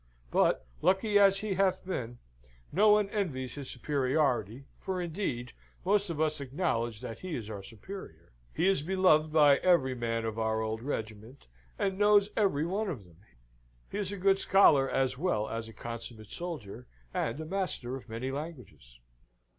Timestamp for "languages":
18.31-18.99